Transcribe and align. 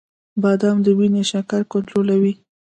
•بادام 0.41 0.77
د 0.85 0.87
وینې 0.97 1.23
شکر 1.31 1.61
کنټرولوي. 1.73 2.33